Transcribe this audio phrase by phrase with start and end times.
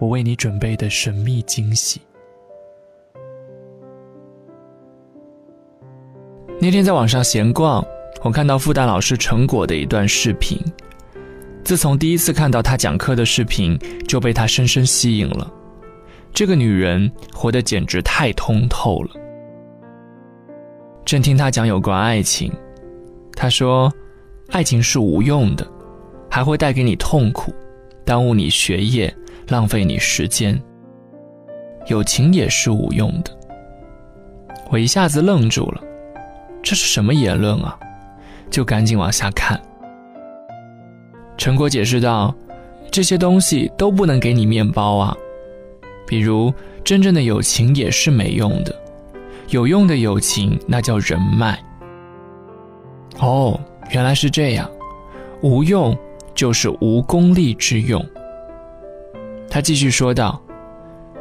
[0.00, 2.00] 我为你准备的神秘惊喜。
[6.58, 7.84] 那天在网上闲逛，
[8.22, 10.58] 我看到复旦老师陈果的一段视频。
[11.62, 13.78] 自从第一次看到他讲课的视频，
[14.08, 15.52] 就被他深深吸引了。
[16.32, 19.10] 这个女人活得简直太通透了。
[21.04, 22.50] 正听他讲有关爱情，
[23.34, 23.92] 他说
[24.48, 25.70] ：“爱情是无用的，
[26.30, 27.52] 还会带给你痛苦。”
[28.02, 29.14] 耽误你学业，
[29.50, 30.58] 浪费你时间。
[31.86, 33.30] 友情也是无用的。
[34.70, 35.82] 我一下子愣住了，
[36.62, 37.78] 这是什么言论啊？
[38.48, 39.60] 就赶紧往下看。
[41.36, 42.34] 陈果解释道
[42.90, 45.16] ：“这些东西都不能给你面包啊。
[46.06, 46.52] 比如，
[46.84, 48.74] 真正的友情也是没用的，
[49.48, 51.62] 有用的友情那叫人脉。”
[53.18, 53.58] 哦，
[53.90, 54.70] 原来是这样，
[55.42, 55.96] 无用。
[56.32, 58.02] 就是无功利之用。
[59.50, 60.40] 他继续说道：“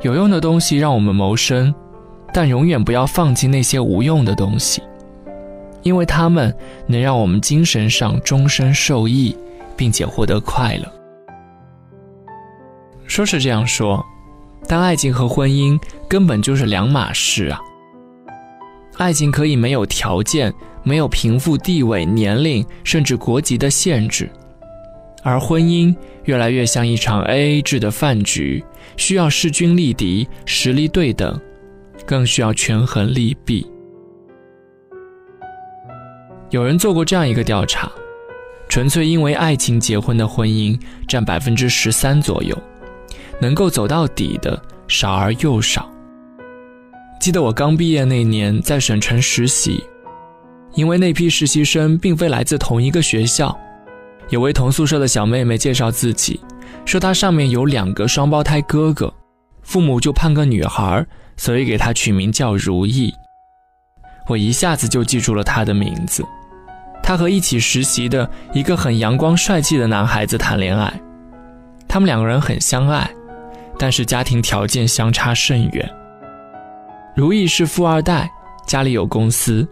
[0.02, 1.73] 有用的东西让我们谋生，
[2.31, 4.83] 但永远不要放弃那些无用的东西，
[5.81, 9.35] 因为它们能让我们精神上终身受益，
[9.75, 10.85] 并且获得快乐。”
[13.07, 14.05] 说是这样说，
[14.67, 15.75] 但爱情和婚姻
[16.07, 17.59] 根本就是两码事啊！
[18.97, 24.30] 爱情可以没有条件，没有贫富地位、年龄甚至国籍的限制。
[25.22, 28.64] 而婚姻越来越像一场 A A 制的饭局，
[28.98, 31.40] 需要势均力敌、实力对等，
[32.06, 33.66] 更需要权衡利弊。
[36.50, 37.91] 有人做过这样一个调查：
[38.69, 42.58] 纯粹因为爱情结婚的婚姻占百分之十三左右，
[43.40, 45.91] 能够走到底的少而又少。
[47.19, 49.84] 记得我刚毕业那年在省城实习，
[50.74, 53.56] 因为那批实习生并非来自同一个学校。
[54.29, 56.40] 有位同宿舍的小妹妹介绍自己，
[56.85, 59.13] 说她上面有两个双胞胎哥哥，
[59.63, 63.12] 父母就盼个女孩，所以给她取名叫如意。
[64.28, 66.23] 我一下子就记住了她的名字。
[67.01, 71.01] 她和一起实习的一个很阳光帅气的男孩子谈恋爱，
[71.88, 73.09] 他们两个人很相爱，
[73.79, 75.90] 但是家庭条件相差甚远。
[77.16, 78.29] 如意是富二代，
[78.67, 79.67] 家里有公司，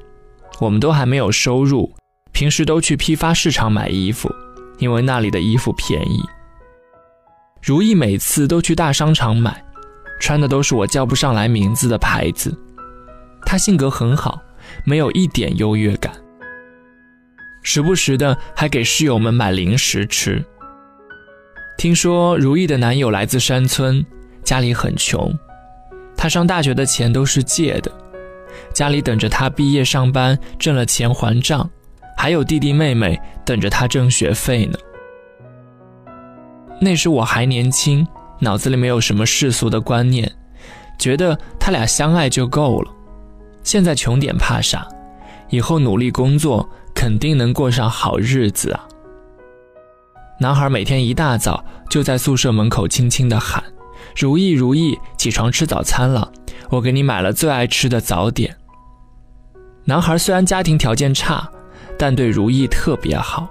[0.59, 1.93] 我们都还没有收入，
[2.31, 4.33] 平时都去批发市场买衣服。
[4.77, 6.21] 因为那里的衣服便宜，
[7.61, 9.63] 如意每次都去大商场买，
[10.19, 12.55] 穿的都是我叫不上来名字的牌子。
[13.45, 14.41] 她性格很好，
[14.83, 16.13] 没有一点优越感，
[17.63, 20.43] 时不时的还给室友们买零食吃。
[21.77, 24.05] 听说如意的男友来自山村，
[24.43, 25.31] 家里很穷，
[26.15, 27.91] 她上大学的钱都是借的，
[28.73, 31.69] 家里等着她毕业上班，挣了钱还账。
[32.17, 34.77] 还有弟弟妹妹等着他挣学费呢。
[36.81, 38.05] 那时我还年轻，
[38.39, 40.29] 脑子里没有什么世俗的观念，
[40.97, 42.91] 觉得他俩相爱就够了。
[43.63, 44.87] 现在穷点怕啥？
[45.49, 48.83] 以后努力工作，肯定能过上好日子啊！
[50.39, 53.63] 男孩每天一大早就在宿舍门口轻轻地喊
[54.17, 56.31] ：“如意，如意，起床吃早餐了，
[56.69, 58.55] 我给你买了最爱吃的早点。”
[59.85, 61.49] 男孩虽然家庭条件差。
[61.97, 63.47] 但对如意特别好，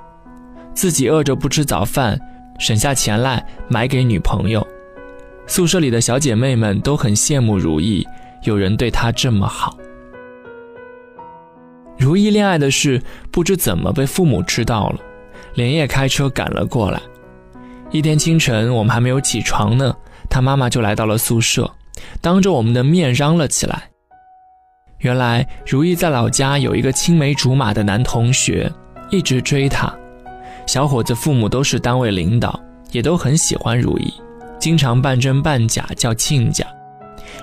[0.75, 2.19] 自己饿着不吃早饭，
[2.59, 4.67] 省下钱来买给女朋友。
[5.47, 8.06] 宿舍里的小姐妹们都很羡慕如意，
[8.45, 9.77] 有人对她这么好。
[11.99, 15.01] 如意恋爱的事不知怎么被父母知道了，
[15.55, 17.00] 连夜开车赶了过来。
[17.91, 19.97] 一天清晨，我们还没有起床呢，
[20.29, 21.70] 她妈妈就来到了宿舍，
[22.20, 23.88] 当着我们的面嚷了起来。
[24.98, 28.70] 原来如意在老家有一个青梅竹马的男同学，
[29.10, 29.93] 一直追她。
[30.66, 32.58] 小伙子父母都是单位领导，
[32.90, 34.12] 也都很喜欢如意，
[34.58, 36.66] 经常半真半假叫亲家。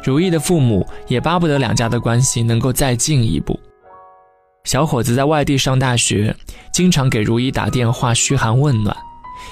[0.03, 3.57] 如意的父母也巴不得两家的关系能够再进一步。
[4.65, 6.35] 小伙子在外地上大学，
[6.73, 8.95] 经常给如意打电话嘘寒问暖，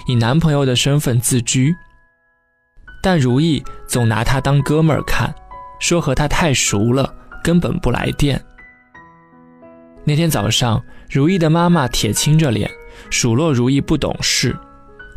[0.08, 1.76] 以男朋友的身份自居。
[3.04, 5.34] 但如意总拿他当哥们儿看，
[5.80, 7.14] 说和他太熟了。
[7.44, 8.42] 根本不来电。
[10.04, 12.70] 那天早上，如意的妈妈铁青着脸
[13.10, 14.58] 数落如意不懂事，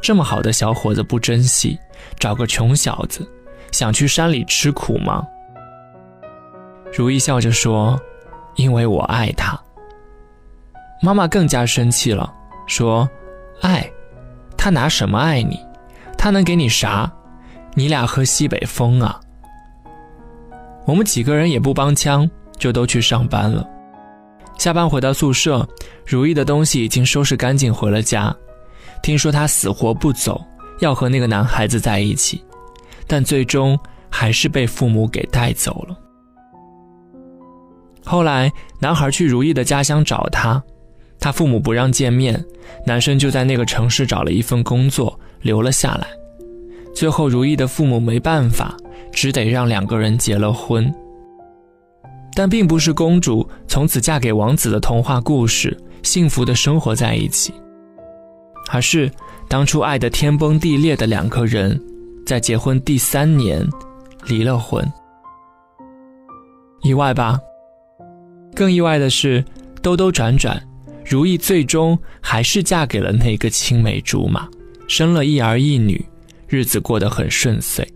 [0.02, 1.78] 这么好的小伙子不珍惜，
[2.18, 3.26] 找个穷小子，
[3.72, 5.26] 想去山里吃苦吗？”
[6.96, 7.98] 如意笑着说
[8.56, 9.58] ：“因为我爱他。”
[11.02, 12.32] 妈妈更加生气了，
[12.66, 13.08] 说
[13.62, 13.90] ：“爱，
[14.56, 15.58] 他拿什么爱你？
[16.16, 17.10] 他能给你啥？
[17.74, 19.20] 你俩喝西北风啊！”
[20.86, 22.28] 我们几个人也不帮腔，
[22.58, 23.66] 就都去上班了。
[24.58, 25.66] 下班回到宿舍，
[26.06, 28.34] 如意的东西已经收拾干净，回了家。
[29.02, 30.40] 听说他死活不走，
[30.80, 32.42] 要和那个男孩子在一起，
[33.06, 33.78] 但最终
[34.08, 35.98] 还是被父母给带走了。
[38.04, 40.62] 后来，男孩去如意的家乡找他，
[41.18, 42.42] 他父母不让见面，
[42.86, 46.06] 男生就在那个城市找了一份工作，留了下来。
[46.94, 48.76] 最后，如意的父母没办法，
[49.14, 50.92] 只得让两个人结了婚。
[52.36, 57.54] 但并不是公主从此嫁给王子的童话故事，幸福的生活在一起，
[58.70, 59.08] 而是
[59.48, 61.80] 当初爱得天崩地裂的两个人，
[62.26, 63.64] 在结婚第三年
[64.26, 64.84] 离了婚。
[66.82, 67.38] 意外吧？
[68.54, 69.44] 更意外的是，
[69.80, 70.60] 兜兜转转，
[71.04, 74.48] 如意最终还是嫁给了那个青梅竹马，
[74.88, 76.04] 生了一儿一女，
[76.48, 77.86] 日子过得很顺遂。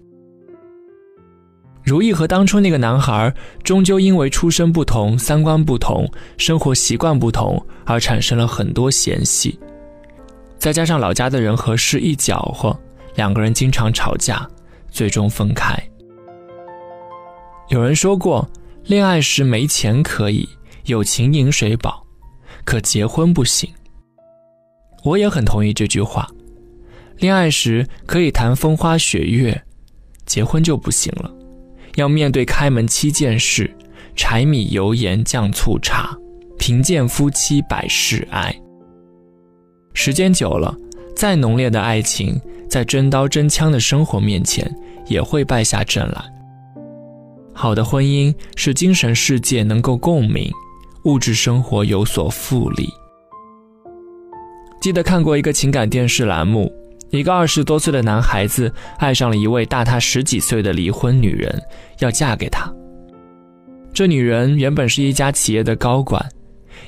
[1.89, 6.07] 如意和当初那个男孩，终究因为出身不同、三观不同、
[6.37, 9.59] 生活习惯不同，而产生了很多嫌隙。
[10.59, 12.79] 再加上老家的人和事一搅和，
[13.15, 14.47] 两个人经常吵架，
[14.91, 15.75] 最终分开。
[17.71, 18.47] 有人说过，
[18.85, 20.47] 恋爱时没钱可以
[20.85, 22.05] 有情饮水饱，
[22.67, 23.67] 可结婚不行。
[25.05, 26.29] 我也很同意这句话。
[27.17, 29.59] 恋爱时可以谈风花雪月，
[30.27, 31.33] 结婚就不行了。
[31.99, 33.69] 要面对开门七件事，
[34.15, 36.17] 柴米油盐酱醋茶，
[36.57, 38.55] 贫贱夫妻百事哀。
[39.95, 40.73] 时间久了，
[41.17, 42.41] 再浓烈的爱情，
[42.71, 44.73] 在真刀真枪的生活面前，
[45.07, 46.25] 也会败下阵来。
[47.53, 50.49] 好的婚姻是精神世界能够共鸣，
[51.05, 52.89] 物质生活有所复利。
[54.81, 56.73] 记得看过一个情感电视栏目。
[57.11, 61.63] 一个二十多岁的男孩子爱上了一位大他十几岁的离婚女人，
[62.01, 62.73] 要嫁给他。
[63.95, 66.25] 这女人原本是一家企业的高管，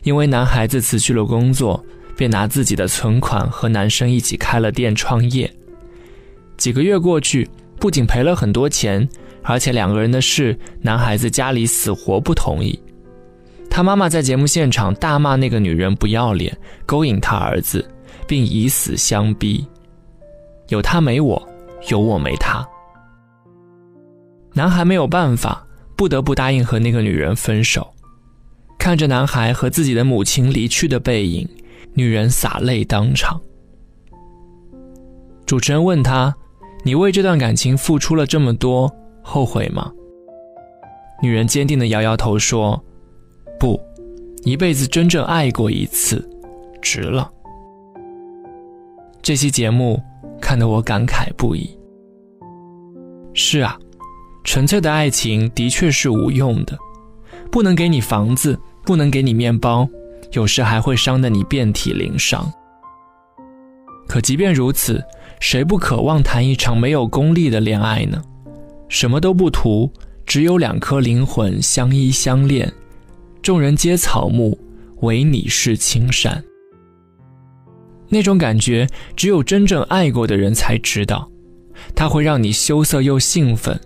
[0.02, 1.82] 因为男孩子辞去了工作，
[2.16, 5.50] 便拿自己的存款和男生一起开了店创业。
[6.56, 9.08] 几个月过去，不仅赔了很多钱，
[9.42, 12.78] 而且两个人的事，男孩子家里死活不同意。
[13.70, 17.88] 他妈妈在节目现场大骂那个女人不要脸，勾引他儿子，
[18.26, 19.66] 并以死相逼。
[20.70, 21.48] 有他没我，
[21.88, 22.66] 有我没他。
[24.54, 27.92] 男孩没有办法，不得不答应和那个女人分手。
[28.78, 31.46] 看着男孩和自己的母亲离去的背影，
[31.92, 33.40] 女人洒泪当场。
[35.44, 36.34] 主持人问他
[36.84, 38.90] ：“你为这段感情付出了这么多，
[39.22, 39.92] 后悔吗？”
[41.20, 42.80] 女人坚定地摇摇头说
[43.58, 43.78] ：“不，
[44.44, 46.26] 一辈子真正爱过一次，
[46.80, 47.28] 值了。”
[49.20, 50.00] 这期节目。
[50.40, 51.70] 看得我感慨不已。
[53.34, 53.78] 是啊，
[54.42, 56.76] 纯粹的爱情的确是无用的，
[57.50, 59.88] 不能给你房子，不能给你面包，
[60.32, 62.50] 有时还会伤得你遍体鳞伤。
[64.08, 65.00] 可即便如此，
[65.38, 68.20] 谁不渴望谈一场没有功利的恋爱呢？
[68.88, 69.88] 什么都不图，
[70.26, 72.72] 只有两颗灵魂相依相恋，
[73.40, 74.58] 众人皆草木，
[75.02, 76.42] 唯你是青山。
[78.10, 78.86] 那种感觉，
[79.16, 81.30] 只有真正爱过的人才知道，
[81.94, 83.80] 它会让你羞涩又兴奋，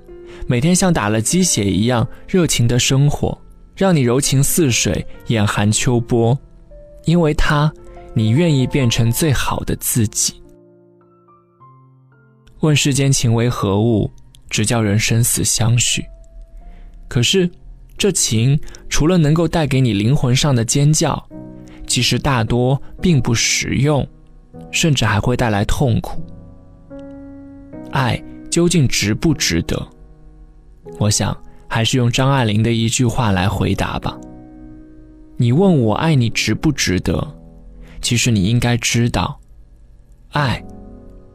[0.46, 3.38] 每天像打了鸡血一样热情的生活，
[3.76, 6.36] 让你柔情似水，眼含秋波。
[7.04, 7.70] 因为他，
[8.14, 10.42] 你愿意变成最好的自己。
[12.60, 14.10] 问世间情为何物，
[14.48, 16.02] 只叫人生死相许。
[17.08, 17.50] 可是，
[17.98, 21.22] 这情除了能够带给你灵魂上的尖叫，
[21.86, 24.08] 其实大多并不实用。
[24.70, 26.22] 甚至还会带来痛苦。
[27.90, 29.80] 爱究竟值不值得？
[30.98, 34.16] 我想还是用张爱玲的一句话来回答吧。
[35.36, 37.26] 你问我爱你值不值得？
[38.00, 39.40] 其实你应该知道，
[40.30, 40.62] 爱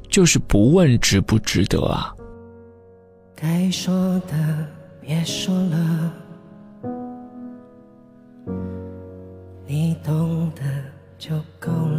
[0.07, 2.13] 就是不问值不值得啊。
[3.35, 4.67] 该说的
[5.01, 6.13] 别说了，
[9.65, 10.61] 你懂得
[11.17, 11.99] 就够了。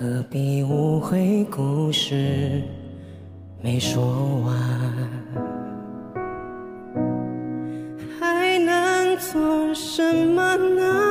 [0.00, 2.62] 何必误会故事
[3.60, 4.00] 没说
[4.46, 4.54] 完？
[8.20, 11.07] 还能做什么呢？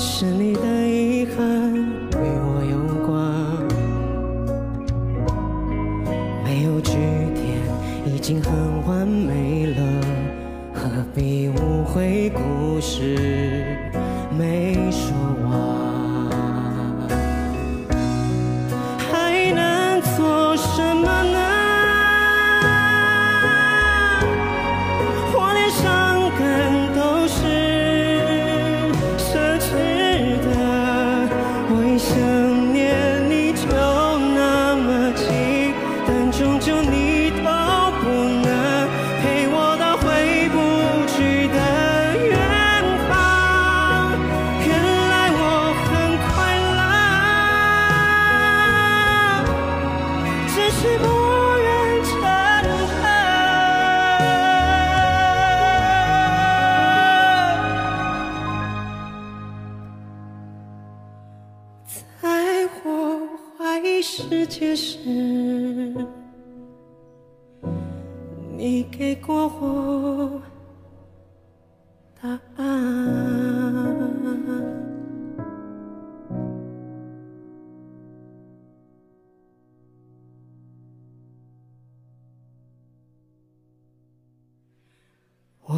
[0.00, 3.18] 是你的遗憾与我有关，
[6.44, 6.92] 没有句
[7.34, 7.60] 点，
[8.06, 8.52] 已经很
[8.86, 9.82] 完美了，
[10.72, 13.57] 何必误会故事？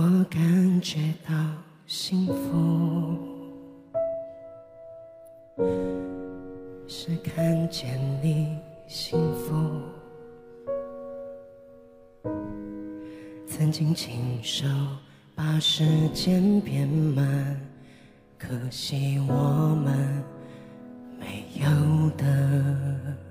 [0.02, 1.34] 我感觉到
[1.86, 3.18] 幸福。
[6.88, 8.56] 是看见你
[8.88, 9.52] 幸福，
[13.46, 14.66] 曾经亲手
[15.34, 17.60] 把时间变慢，
[18.38, 19.34] 可惜我
[19.84, 20.24] 们
[21.18, 23.29] 没有的。